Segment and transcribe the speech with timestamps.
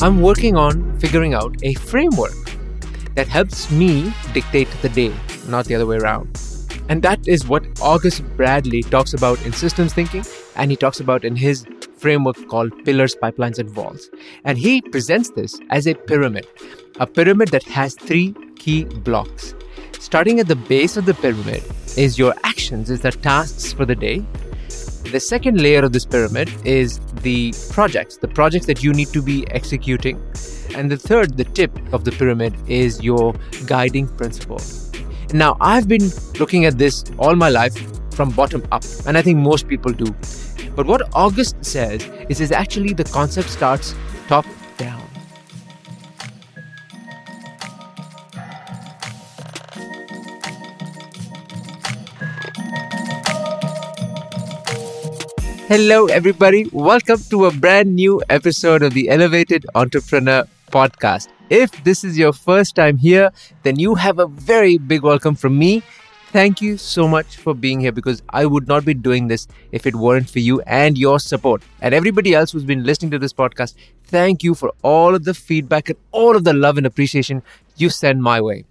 [0.00, 2.32] I'm working on figuring out a framework
[3.16, 5.12] that helps me dictate the day,
[5.48, 6.40] not the other way around.
[6.88, 10.24] And that is what August Bradley talks about in systems thinking,
[10.54, 11.66] and he talks about in his
[11.96, 14.08] framework called Pillars, Pipelines, and Vaults.
[14.44, 16.46] And he presents this as a pyramid,
[17.00, 19.52] a pyramid that has three key blocks.
[19.98, 21.64] Starting at the base of the pyramid
[21.96, 24.24] is your actions, is the tasks for the day.
[25.10, 29.22] The second layer of this pyramid is the projects, the projects that you need to
[29.22, 30.20] be executing.
[30.74, 33.34] And the third, the tip of the pyramid, is your
[33.64, 34.60] guiding principle.
[35.32, 37.74] Now, I've been looking at this all my life
[38.14, 40.14] from bottom up, and I think most people do.
[40.76, 43.94] But what August says is, is actually the concept starts
[44.26, 44.44] top
[44.76, 45.07] down.
[55.68, 56.66] Hello, everybody.
[56.72, 61.28] Welcome to a brand new episode of the Elevated Entrepreneur Podcast.
[61.50, 63.30] If this is your first time here,
[63.64, 65.82] then you have a very big welcome from me.
[66.32, 69.86] Thank you so much for being here because I would not be doing this if
[69.86, 71.62] it weren't for you and your support.
[71.82, 75.34] And everybody else who's been listening to this podcast, thank you for all of the
[75.34, 77.42] feedback and all of the love and appreciation
[77.76, 78.64] you send my way.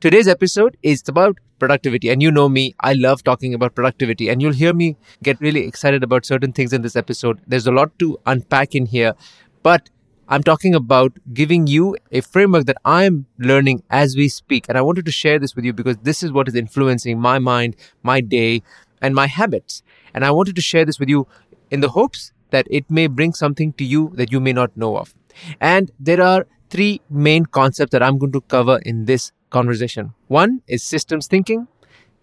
[0.00, 2.08] Today's episode is about productivity.
[2.10, 4.28] And you know me, I love talking about productivity.
[4.28, 7.40] And you'll hear me get really excited about certain things in this episode.
[7.46, 9.14] There's a lot to unpack in here,
[9.62, 9.90] but
[10.28, 14.66] I'm talking about giving you a framework that I'm learning as we speak.
[14.68, 17.38] And I wanted to share this with you because this is what is influencing my
[17.38, 18.62] mind, my day,
[19.00, 19.82] and my habits.
[20.14, 21.28] And I wanted to share this with you
[21.70, 24.96] in the hopes that it may bring something to you that you may not know
[24.96, 25.14] of.
[25.60, 26.46] And there are
[26.76, 30.12] three main concepts that I'm going to cover in this conversation.
[30.28, 31.68] One is systems thinking,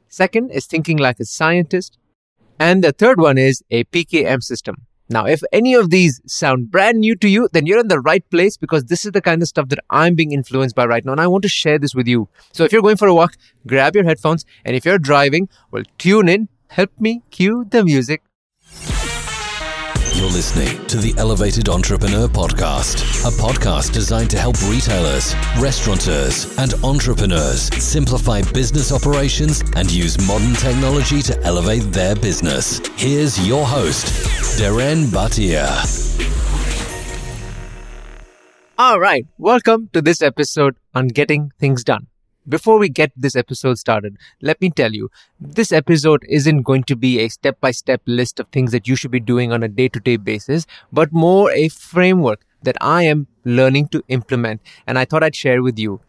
[0.10, 1.98] second is thinking like a scientist,
[2.60, 4.76] and the third one is a PKM system.
[5.10, 8.24] Now, if any of these sound brand new to you, then you're in the right
[8.30, 11.14] place because this is the kind of stuff that I'm being influenced by right now.
[11.14, 12.30] And I want to share this with you.
[12.52, 13.36] So if you're going for a walk,
[13.68, 14.46] grab your headphones.
[14.64, 16.48] And if you're driving, well, tune in.
[16.68, 18.22] Help me cue the music.
[20.16, 26.76] You're listening to the Elevated Entrepreneur Podcast, a podcast designed to help retailers, restaurateurs, and
[26.84, 32.80] entrepreneurs simplify business operations and use modern technology to elevate their business.
[32.96, 34.06] Here's your host,
[34.60, 35.68] Darren Bhatia.
[38.78, 42.06] All right, welcome to this episode on getting things done.
[42.48, 45.10] Before we get this episode started, let me tell you,
[45.40, 48.98] this episode isn't going to be a step by step list of things that you
[48.98, 53.04] should be doing on a day to day basis, but more a framework that I
[53.04, 56.02] am learning to implement and I thought I'd share with you.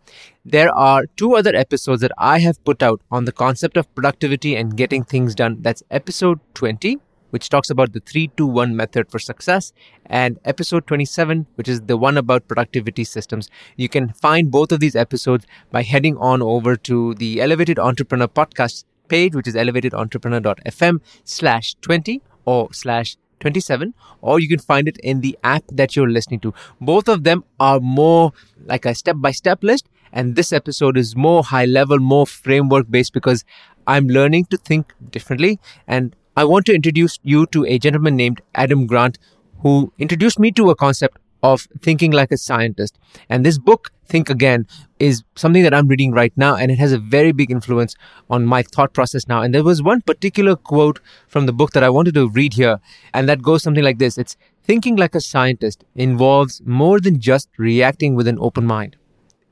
[0.45, 4.56] There are two other episodes that I have put out on the concept of productivity
[4.56, 5.59] and getting things done.
[5.61, 6.99] That's episode 20
[7.34, 9.72] which talks about the 321 method for success,
[10.06, 13.50] and episode 27, which is the one about productivity systems.
[13.77, 18.28] You can find both of these episodes by heading on over to the Elevated Entrepreneur
[18.28, 24.97] podcast page, which is elevatedentrepreneur.fm slash 20 or slash 27 or you can find it
[24.99, 28.33] in the app that you're listening to both of them are more
[28.65, 32.91] like a step by step list and this episode is more high level more framework
[32.91, 33.45] based because
[33.87, 38.43] i'm learning to think differently and I want to introduce you to a gentleman named
[38.56, 39.19] Adam Grant
[39.61, 42.99] who introduced me to a concept of thinking like a scientist.
[43.28, 44.67] And this book, Think Again,
[44.99, 47.95] is something that I'm reading right now, and it has a very big influence
[48.28, 49.43] on my thought process now.
[49.43, 52.81] And there was one particular quote from the book that I wanted to read here,
[53.12, 57.49] and that goes something like this It's thinking like a scientist involves more than just
[57.59, 58.97] reacting with an open mind,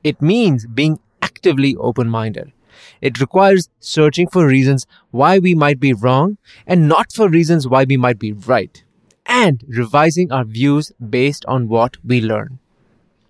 [0.03, 2.51] it means being actively open minded.
[3.01, 7.83] It requires searching for reasons why we might be wrong and not for reasons why
[7.83, 8.83] we might be right,
[9.25, 12.59] and revising our views based on what we learn.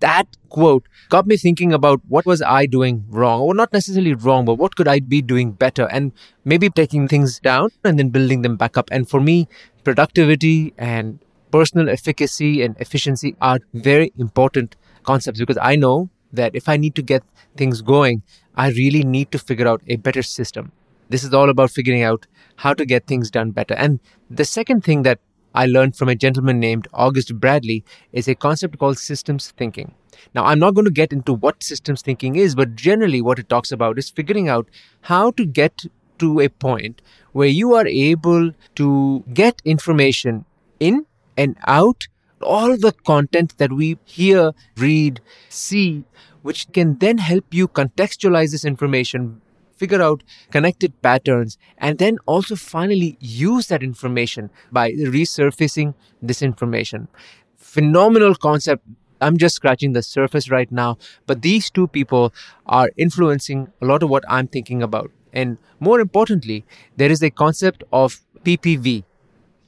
[0.00, 4.44] That quote got me thinking about what was I doing wrong, or not necessarily wrong,
[4.44, 6.12] but what could I be doing better, and
[6.44, 8.88] maybe taking things down and then building them back up.
[8.92, 9.48] And for me,
[9.82, 16.68] productivity and personal efficacy and efficiency are very important concepts because I know that if
[16.68, 17.22] I need to get
[17.56, 18.22] things going,
[18.56, 20.72] I really need to figure out a better system.
[21.08, 23.74] This is all about figuring out how to get things done better.
[23.74, 25.18] And the second thing that
[25.54, 29.94] I learned from a gentleman named August Bradley is a concept called systems thinking.
[30.34, 33.48] Now, I'm not going to get into what systems thinking is, but generally what it
[33.48, 34.68] talks about is figuring out
[35.02, 35.84] how to get
[36.18, 37.02] to a point
[37.32, 40.44] where you are able to get information
[40.80, 42.06] in and out,
[42.40, 46.04] all the content that we hear, read, see
[46.44, 49.40] which can then help you contextualize this information,
[49.76, 57.08] figure out connected patterns, and then also finally use that information by resurfacing this information.
[57.56, 58.84] Phenomenal concept.
[59.22, 60.98] I'm just scratching the surface right now.
[61.26, 62.34] But these two people
[62.66, 65.10] are influencing a lot of what I'm thinking about.
[65.32, 66.66] And more importantly,
[66.98, 69.04] there is a concept of PPV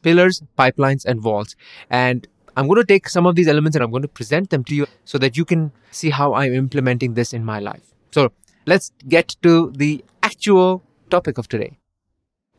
[0.03, 1.57] pillars, pipelines, and walls.
[1.89, 4.65] And I'm going to take some of these elements and I'm going to present them
[4.65, 7.93] to you so that you can see how I'm implementing this in my life.
[8.13, 8.33] So
[8.65, 11.79] let's get to the actual topic of today.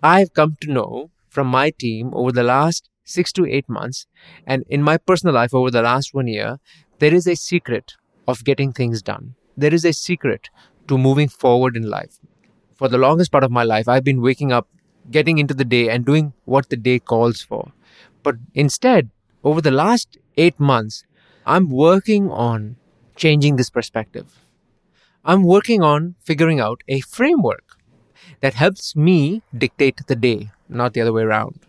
[0.03, 4.05] I've come to know from my team over the last six to eight months,
[4.45, 6.59] and in my personal life over the last one year,
[6.99, 7.94] there is a secret
[8.27, 9.35] of getting things done.
[9.55, 10.49] There is a secret
[10.88, 12.19] to moving forward in life.
[12.75, 14.67] For the longest part of my life, I've been waking up,
[15.09, 17.71] getting into the day, and doing what the day calls for.
[18.21, 19.09] But instead,
[19.43, 21.03] over the last eight months,
[21.45, 22.77] I'm working on
[23.15, 24.39] changing this perspective.
[25.23, 27.77] I'm working on figuring out a framework
[28.41, 31.59] that helps me dictate the day, not the other way around.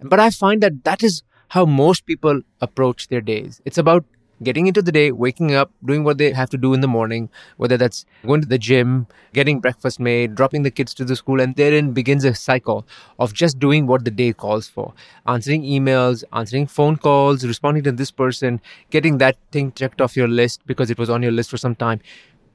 [0.00, 3.60] But I find that that is how most people approach their days.
[3.64, 4.04] It's about
[4.42, 7.28] getting into the day, waking up, doing what they have to do in the morning,
[7.56, 11.40] whether that's going to the gym, getting breakfast made, dropping the kids to the school,
[11.40, 12.86] and therein begins a cycle
[13.18, 14.94] of just doing what the day calls for.
[15.26, 18.60] Answering emails, answering phone calls, responding to this person,
[18.90, 21.74] getting that thing checked off your list because it was on your list for some
[21.74, 22.00] time.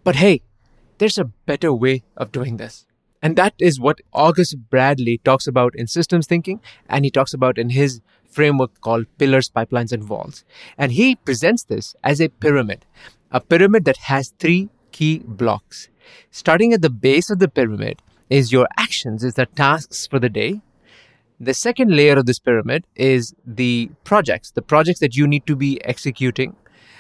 [0.04, 0.42] But hey,
[0.98, 2.86] there's a better way of doing this.
[3.26, 7.58] And that is what August Bradley talks about in systems thinking, and he talks about
[7.58, 8.00] in his
[8.30, 10.44] framework called Pillars, Pipelines, and Vaults.
[10.78, 12.86] And he presents this as a pyramid,
[13.32, 15.90] a pyramid that has three key blocks.
[16.30, 18.00] Starting at the base of the pyramid
[18.30, 20.62] is your actions, is the tasks for the day.
[21.40, 25.56] The second layer of this pyramid is the projects, the projects that you need to
[25.56, 26.56] be executing.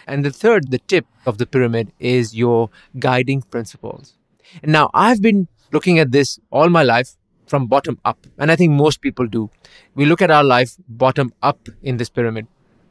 [0.08, 4.16] And the third, the tip of the pyramid, is your guiding principles.
[4.64, 7.16] And now I've been looking at this all my life
[7.48, 8.26] from bottom up.
[8.38, 9.50] And I think most people do.
[9.94, 12.48] We look at our life bottom up in this pyramid.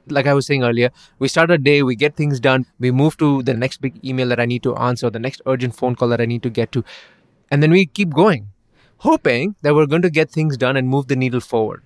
[0.09, 3.17] Like I was saying earlier, we start a day, we get things done, we move
[3.19, 6.09] to the next big email that I need to answer, the next urgent phone call
[6.09, 6.85] that I need to get to.
[7.51, 8.49] And then we keep going,
[8.99, 11.83] hoping that we're going to get things done and move the needle forward.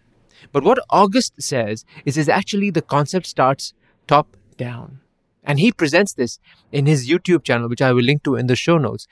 [0.53, 3.73] But what August says is, is actually the concept starts
[4.07, 5.01] top down.
[5.45, 6.41] And he presents this
[6.73, 9.07] in his YouTube channel, which I will link to in the show notes.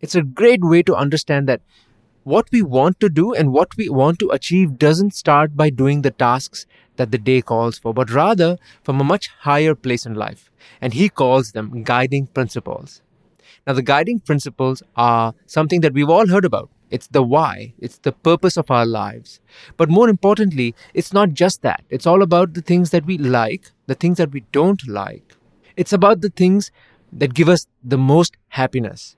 [0.00, 1.62] It's a great way to understand that
[2.22, 6.02] what we want to do and what we want to achieve doesn't start by doing
[6.02, 6.66] the tasks
[6.96, 10.50] that the day calls for, but rather from a much higher place in life.
[10.82, 13.00] And he calls them guiding principles.
[13.66, 16.68] Now, the guiding principles are something that we've all heard about.
[16.90, 19.40] It's the why, it's the purpose of our lives.
[19.78, 21.84] But more importantly, it's not just that.
[21.88, 25.36] It's all about the things that we like, the things that we don't like.
[25.76, 26.70] It's about the things
[27.12, 29.16] that give us the most happiness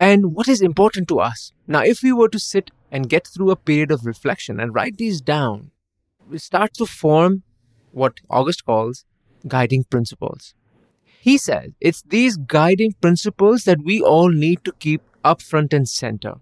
[0.00, 1.52] and what is important to us.
[1.66, 4.96] Now, if we were to sit and get through a period of reflection and write
[4.96, 5.70] these down,
[6.28, 7.42] we start to form
[7.92, 9.04] what August calls
[9.46, 10.54] guiding principles.
[11.20, 15.86] He says it's these guiding principles that we all need to keep up front and
[15.86, 16.36] center.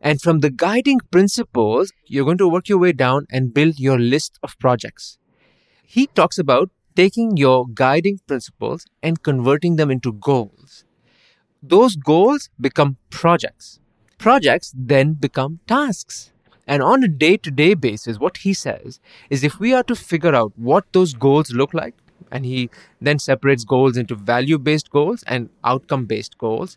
[0.00, 3.98] And from the guiding principles, you're going to work your way down and build your
[3.98, 5.18] list of projects.
[5.84, 10.84] He talks about taking your guiding principles and converting them into goals
[11.62, 13.80] those goals become projects.
[14.18, 16.32] Projects then become tasks.
[16.66, 19.00] And on a day to day basis, what he says
[19.30, 21.94] is if we are to figure out what those goals look like,
[22.30, 22.68] and he
[23.00, 26.76] then separates goals into value based goals and outcome based goals.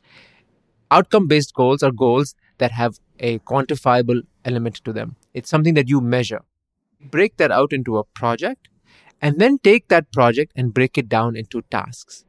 [0.90, 5.16] Outcome based goals are goals that have a quantifiable element to them.
[5.34, 6.42] It's something that you measure.
[7.00, 8.70] Break that out into a project
[9.22, 12.26] and then take that project and break it down into tasks.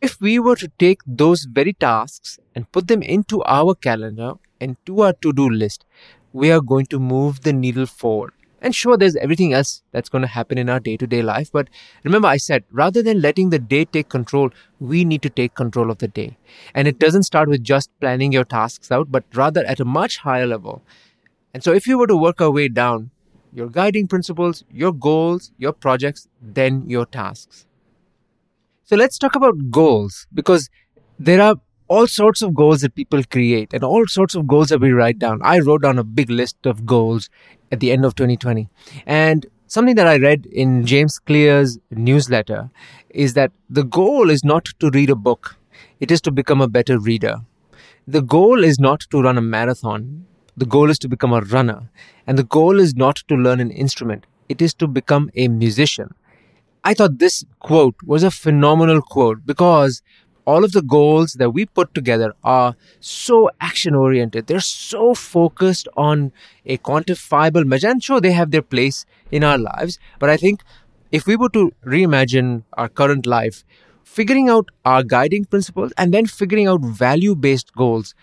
[0.00, 4.76] If we were to take those very tasks and put them into our calendar and
[4.86, 5.84] to our to do list,
[6.32, 8.32] we are going to move the needle forward.
[8.60, 11.50] And sure, there's everything else that's going to happen in our day to day life.
[11.52, 11.68] But
[12.04, 14.50] remember, I said rather than letting the day take control,
[14.80, 16.36] we need to take control of the day.
[16.74, 20.18] And it doesn't start with just planning your tasks out, but rather at a much
[20.18, 20.82] higher level.
[21.54, 23.10] And so, if you were to work our way down,
[23.52, 27.65] your guiding principles, your goals, your projects, then your tasks.
[28.88, 30.70] So let's talk about goals because
[31.18, 31.56] there are
[31.88, 35.18] all sorts of goals that people create and all sorts of goals that we write
[35.18, 35.40] down.
[35.42, 37.28] I wrote down a big list of goals
[37.72, 38.68] at the end of 2020.
[39.04, 42.70] And something that I read in James Clear's newsletter
[43.10, 45.56] is that the goal is not to read a book,
[45.98, 47.38] it is to become a better reader.
[48.06, 50.26] The goal is not to run a marathon,
[50.56, 51.90] the goal is to become a runner.
[52.24, 56.14] And the goal is not to learn an instrument, it is to become a musician.
[56.86, 60.02] I thought this quote was a phenomenal quote because
[60.44, 64.46] all of the goals that we put together are so action oriented.
[64.46, 66.30] They're so focused on
[66.64, 67.88] a quantifiable measure.
[67.88, 69.98] And sure, they have their place in our lives.
[70.20, 70.62] But I think
[71.10, 73.64] if we were to reimagine our current life,
[74.04, 78.14] figuring out our guiding principles and then figuring out value based goals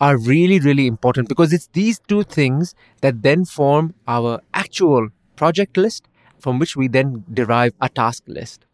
[0.00, 5.76] are really, really important because it's these two things that then form our actual project
[5.76, 6.06] list
[6.42, 8.66] from which we then derive a task list.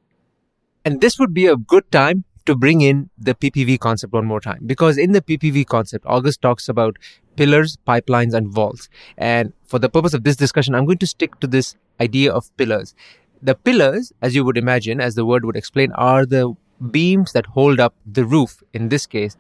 [0.84, 4.40] And this would be a good time to bring in the PPV concept one more
[4.40, 6.96] time because in the PPV concept, August talks about
[7.37, 8.88] pillars, pipelines, and vaults.
[9.18, 12.56] And for the purpose of this discussion, I'm going to stick to this idea of
[12.56, 12.94] pillars.
[13.42, 16.54] The pillars, as you would imagine, as the word would explain, are the
[16.90, 18.62] beams that hold up the roof.
[18.72, 19.37] In this case,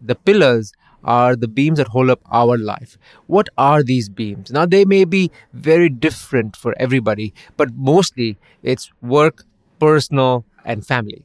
[0.00, 0.72] the pillars
[1.04, 2.98] are the beams that hold up our life.
[3.26, 4.50] What are these beams?
[4.50, 9.44] Now, they may be very different for everybody, but mostly it's work,
[9.78, 11.24] personal, and family.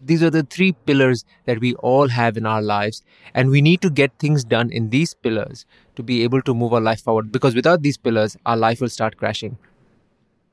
[0.00, 3.02] These are the three pillars that we all have in our lives,
[3.34, 6.72] and we need to get things done in these pillars to be able to move
[6.72, 9.58] our life forward because without these pillars, our life will start crashing.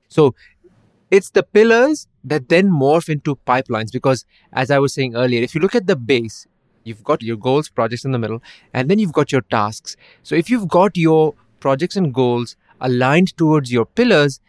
[0.08, 0.34] So,
[1.12, 5.54] it's the pillars that then morph into pipelines because, as I was saying earlier, if
[5.54, 6.48] you look at the base,
[6.86, 8.42] you've got your goals, projects in the middle,
[8.74, 9.98] and then you've got your tasks.
[10.24, 14.39] So, if you've got your projects and goals aligned towards your pillars,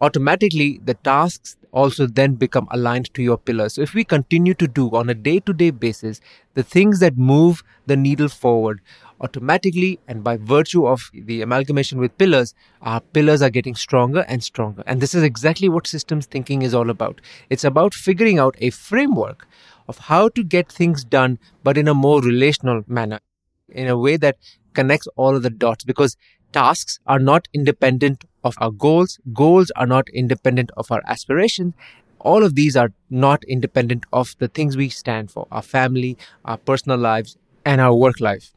[0.00, 3.74] automatically the tasks also then become aligned to your pillars.
[3.74, 6.20] So if we continue to do on a day to day basis
[6.54, 8.80] the things that move the needle forward,
[9.20, 14.44] automatically and by virtue of the amalgamation with pillars, our pillars are getting stronger and
[14.44, 14.84] stronger.
[14.86, 17.20] And this is exactly what systems thinking is all about.
[17.50, 19.48] It's about figuring out a framework
[19.88, 23.20] of how to get things done, but in a more relational manner,
[23.68, 24.36] in a way that
[24.72, 26.16] connects all of the dots because
[26.52, 29.18] tasks are not independent of our goals.
[29.32, 31.74] Goals are not independent of our aspirations.
[32.20, 36.56] All of these are not independent of the things we stand for our family, our
[36.56, 38.52] personal lives, and our work life.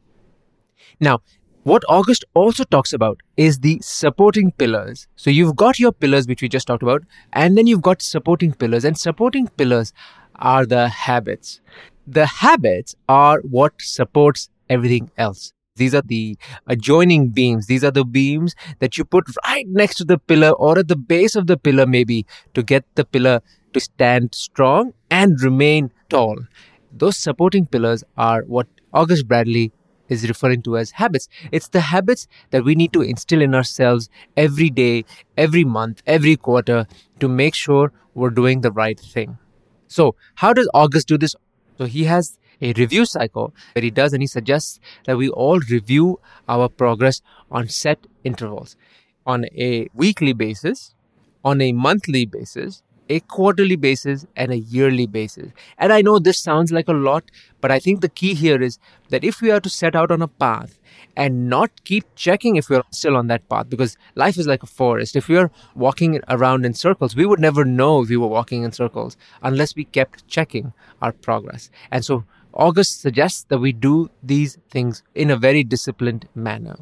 [1.00, 1.20] Now,
[1.64, 5.08] what August also talks about is the supporting pillars.
[5.18, 7.04] So you've got your pillars, which we just talked about,
[7.34, 8.86] and then you've got supporting pillars.
[8.86, 9.92] And supporting pillars
[10.40, 11.62] are the habits.
[12.06, 15.54] The habits are what supports everything else.
[15.76, 17.68] These are the adjoining beams.
[17.68, 20.96] These are the beams that you put right next to the pillar or at the
[20.96, 22.26] base of the pillar, maybe
[22.56, 23.42] to get the pillar
[23.74, 26.38] to stand strong and remain tall.
[26.92, 29.72] Those supporting pillars are what August Bradley
[30.10, 31.28] is referring to as habits.
[31.52, 35.06] It's the habits that we need to instill in ourselves every day,
[35.38, 36.88] every month, every quarter
[37.20, 39.38] to make sure we're doing the right thing.
[39.88, 41.36] So, how does August do this?
[41.78, 45.60] So, he has a review cycle where he does and he suggests that we all
[45.60, 48.76] review our progress on set intervals
[49.26, 50.96] on a weekly basis,
[51.44, 55.52] on a monthly basis, a quarterly basis, and a yearly basis.
[55.78, 57.24] And I know this sounds like a lot,
[57.62, 60.22] but I think the key here is that if we are to set out on
[60.22, 60.80] a path
[61.16, 64.68] and not keep checking if we're still on that path, because life is like a
[64.68, 65.16] forest.
[65.16, 68.64] If we are walking around in circles, we would never know if we were walking
[68.64, 71.70] in circles unless we kept checking our progress.
[71.92, 76.78] And so August suggests that we do these things in a very disciplined manner.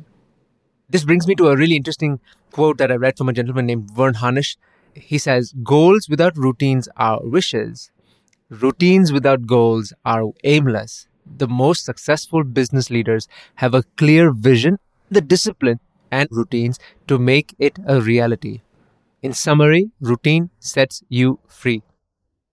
[0.90, 2.20] This brings me to a really interesting
[2.52, 4.58] quote that I read from a gentleman named Verne Harnish.
[4.96, 7.92] He says, Goals without routines are wishes.
[8.50, 11.08] Routines without goals are aimless.
[11.26, 15.80] The most successful business leaders have a clear vision, the discipline,
[16.12, 18.62] and routines to make it a reality.
[19.22, 21.84] In summary, routine sets you free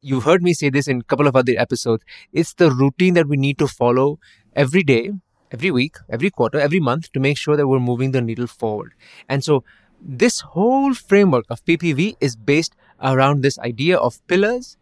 [0.03, 2.05] you've heard me say this in a couple of other episodes.
[2.33, 4.19] It's the routine that we need to follow
[4.55, 5.13] every day,
[5.51, 8.93] every week, every quarter, every month to make sure that we're moving the needle forward.
[9.29, 9.65] And so
[10.05, 14.77] this whole framework of PPV is based around this idea of pillars,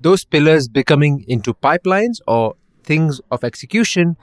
[0.00, 4.16] those pillars becoming into pipelines or things of execution,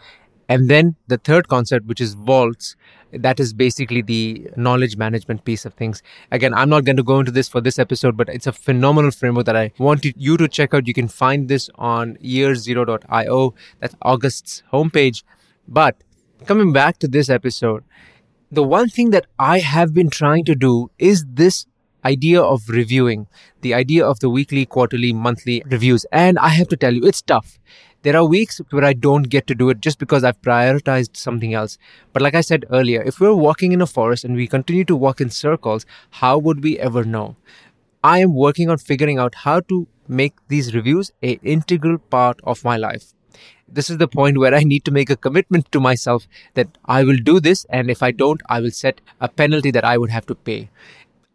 [0.49, 2.75] and then the third concept, which is vaults,
[3.11, 6.01] that is basically the knowledge management piece of things.
[6.31, 9.11] Again, I'm not going to go into this for this episode, but it's a phenomenal
[9.11, 10.87] framework that I want you to check out.
[10.87, 13.53] You can find this on yearzero.io.
[13.79, 15.23] That's August's homepage.
[15.67, 16.03] But
[16.45, 17.83] coming back to this episode,
[18.51, 21.65] the one thing that I have been trying to do is this
[22.03, 23.27] idea of reviewing,
[23.61, 26.05] the idea of the weekly, quarterly, monthly reviews.
[26.11, 27.59] And I have to tell you, it's tough.
[28.01, 31.53] There are weeks where I don't get to do it just because I've prioritized something
[31.53, 31.77] else.
[32.13, 34.95] But like I said earlier, if we're walking in a forest and we continue to
[34.95, 37.35] walk in circles, how would we ever know?
[38.03, 42.63] I am working on figuring out how to make these reviews a integral part of
[42.63, 43.13] my life.
[43.71, 47.03] This is the point where I need to make a commitment to myself that I
[47.03, 50.09] will do this and if I don't, I will set a penalty that I would
[50.09, 50.69] have to pay.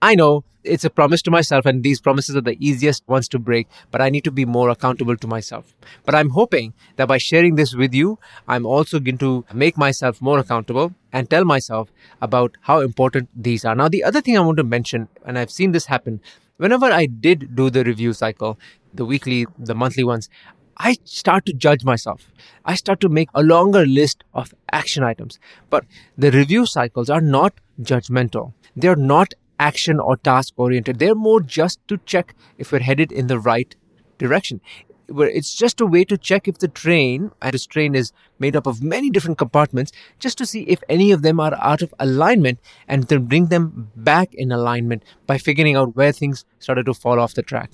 [0.03, 3.39] I know it's a promise to myself, and these promises are the easiest ones to
[3.39, 5.75] break, but I need to be more accountable to myself.
[6.05, 10.21] But I'm hoping that by sharing this with you, I'm also going to make myself
[10.21, 13.75] more accountable and tell myself about how important these are.
[13.75, 16.21] Now, the other thing I want to mention, and I've seen this happen,
[16.57, 18.59] whenever I did do the review cycle,
[18.93, 20.29] the weekly, the monthly ones,
[20.77, 22.31] I start to judge myself.
[22.65, 25.39] I start to make a longer list of action items.
[25.71, 25.85] But
[26.19, 28.53] the review cycles are not judgmental.
[28.77, 30.99] They're not action or task oriented.
[30.99, 33.75] They're more just to check if we're headed in the right
[34.19, 34.61] direction.
[35.07, 38.67] It's just a way to check if the train, and this train is made up
[38.67, 42.59] of many different compartments, just to see if any of them are out of alignment
[42.89, 47.21] and then bring them back in alignment by figuring out where things started to fall
[47.21, 47.71] off the track.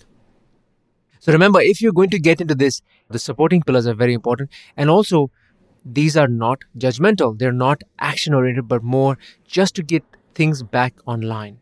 [1.21, 4.51] So remember, if you're going to get into this, the supporting pillars are very important.
[4.77, 5.31] And also,
[5.85, 7.39] these are not judgmental.
[7.39, 10.03] They're not action oriented, but more just to get
[10.35, 11.59] things back online.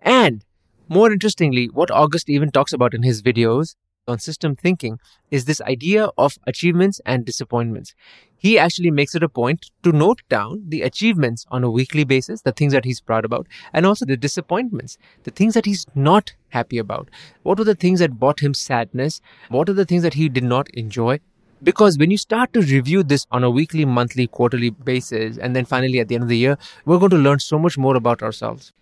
[0.00, 0.44] And
[0.88, 3.76] more interestingly, what August even talks about in his videos
[4.08, 4.98] on system thinking
[5.30, 7.94] is this idea of achievements and disappointments.
[8.36, 12.42] He actually makes it a point to note down the achievements on a weekly basis,
[12.42, 16.34] the things that he's proud about, and also the disappointments, the things that he's not
[16.50, 17.08] happy about.
[17.42, 19.20] What were the things that brought him sadness?
[19.48, 21.18] What are the things that he did not enjoy?
[21.60, 25.64] Because when you start to review this on a weekly, monthly, quarterly basis, and then
[25.64, 28.22] finally at the end of the year, we're going to learn so much more about
[28.22, 28.72] ourselves.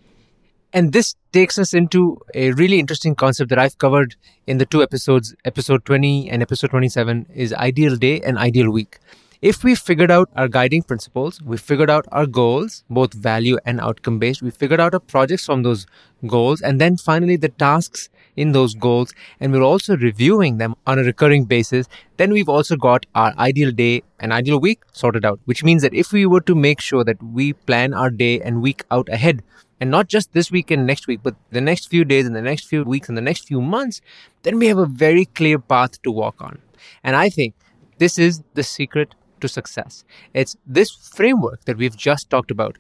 [0.73, 4.83] And this takes us into a really interesting concept that I've covered in the two
[4.83, 8.99] episodes, episode 20 and episode 27 is ideal day and ideal week.
[9.43, 13.81] If we figured out our guiding principles, we figured out our goals, both value and
[13.81, 15.87] outcome based, we figured out our projects from those
[16.27, 20.99] goals, and then finally the tasks in those goals, and we're also reviewing them on
[20.99, 25.39] a recurring basis, then we've also got our ideal day and ideal week sorted out,
[25.45, 28.63] which means that if we were to make sure that we plan our day and
[28.63, 29.43] week out ahead,
[29.81, 32.43] and not just this week and next week, but the next few days and the
[32.43, 34.01] next few weeks and the next few months,
[34.43, 36.59] then we have a very clear path to walk on.
[37.05, 37.55] And I think
[37.99, 40.05] this is the secret to success.
[40.35, 42.79] It's this framework that we've just talked about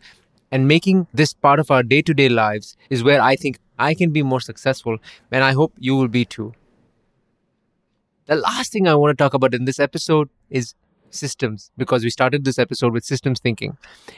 [0.50, 3.94] and making this part of our day to day lives is where I think I
[3.94, 4.96] can be more successful,
[5.30, 6.54] and I hope you will be too.
[8.26, 10.74] The last thing I want to talk about in this episode is
[11.16, 13.76] systems because we started this episode with systems thinking.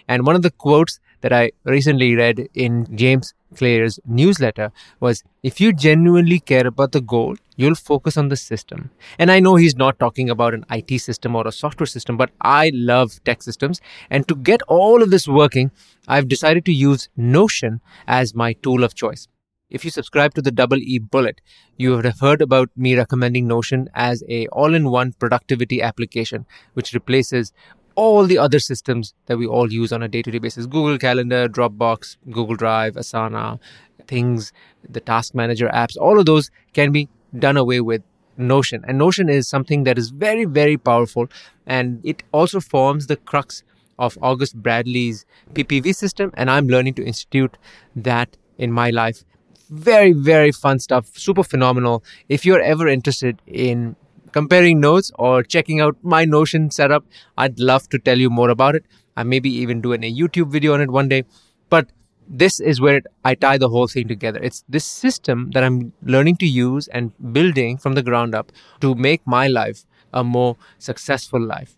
[0.09, 5.61] And one of the quotes that I recently read in James Clear's newsletter was if
[5.61, 8.91] you genuinely care about the goal, you'll focus on the system.
[9.19, 12.31] And I know he's not talking about an IT system or a software system, but
[12.41, 13.81] I love tech systems.
[14.11, 15.71] And to get all of this working,
[16.07, 19.29] I've decided to use Notion as my tool of choice.
[19.71, 21.43] If you subscribe to the Double E Bullet,
[21.77, 27.53] you would have heard about me recommending Notion as a all-in-one productivity application, which replaces
[27.95, 30.65] all the other systems that we all use on a day-to-day basis.
[30.65, 33.61] Google Calendar, Dropbox, Google Drive, Asana,
[34.07, 34.55] things,
[34.89, 38.03] the task manager apps, all of those can be done away with
[38.39, 38.83] Notion.
[38.89, 41.27] And Notion is something that is very, very powerful.
[41.67, 43.65] And it also forms the crux
[43.99, 46.31] of August Bradley's PPV system.
[46.35, 47.59] And I'm learning to institute
[47.95, 49.25] that in my life
[49.69, 52.05] very, very fun stuff, super phenomenal.
[52.29, 53.97] If you're ever interested in
[54.33, 57.05] comparing notes or checking out my Notion setup,
[57.37, 58.85] I'd love to tell you more about it.
[59.17, 61.25] I maybe even doing a YouTube video on it one day.
[61.71, 61.91] But
[62.29, 64.39] this is where I tie the whole thing together.
[64.43, 68.95] It's this system that I'm learning to use and building from the ground up to
[68.95, 71.77] make my life a more successful life.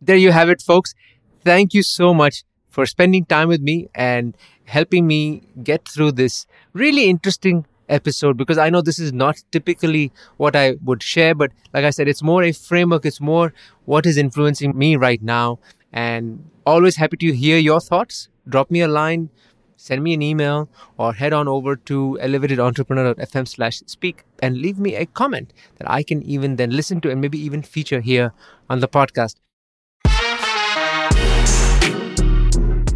[0.00, 0.94] There you have it, folks.
[1.42, 2.44] Thank you so much
[2.78, 4.36] for spending time with me and
[4.66, 10.12] helping me get through this really interesting episode because I know this is not typically
[10.36, 13.52] what I would share, but like I said, it's more a framework, it's more
[13.86, 15.58] what is influencing me right now.
[15.92, 18.28] And always happy to hear your thoughts.
[18.48, 19.30] Drop me a line,
[19.74, 24.94] send me an email, or head on over to elevatedentrepreneur.fm slash speak and leave me
[24.94, 28.32] a comment that I can even then listen to and maybe even feature here
[28.70, 29.34] on the podcast.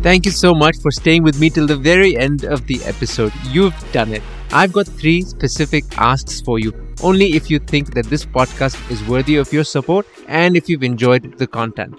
[0.03, 3.33] Thank you so much for staying with me till the very end of the episode.
[3.51, 4.23] You've done it.
[4.51, 9.01] I've got three specific asks for you, only if you think that this podcast is
[9.05, 11.95] worthy of your support and if you've enjoyed the content.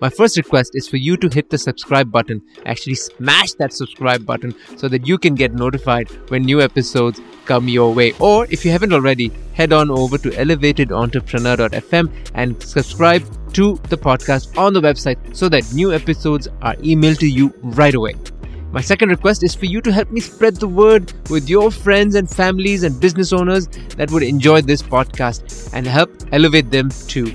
[0.00, 2.42] My first request is for you to hit the subscribe button.
[2.66, 7.66] Actually, smash that subscribe button so that you can get notified when new episodes come
[7.66, 8.12] your way.
[8.20, 14.56] Or if you haven't already, head on over to elevatedentrepreneur.fm and subscribe to the podcast
[14.58, 18.14] on the website so that new episodes are emailed to you right away.
[18.70, 22.14] My second request is for you to help me spread the word with your friends
[22.14, 27.34] and families and business owners that would enjoy this podcast and help elevate them too.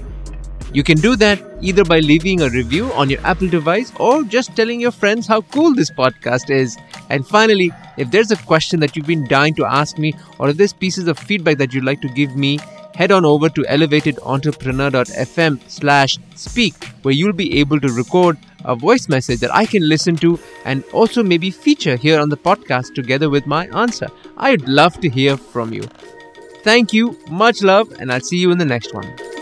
[0.73, 4.55] You can do that either by leaving a review on your Apple device or just
[4.55, 6.77] telling your friends how cool this podcast is.
[7.09, 10.57] And finally, if there's a question that you've been dying to ask me or if
[10.57, 12.57] there's pieces of feedback that you'd like to give me,
[12.95, 19.09] head on over to elevatedentrepreneur.fm slash speak where you'll be able to record a voice
[19.09, 23.29] message that I can listen to and also maybe feature here on the podcast together
[23.29, 24.07] with my answer.
[24.37, 25.83] I'd love to hear from you.
[26.63, 29.32] Thank you, much love, and I'll see you in the next one.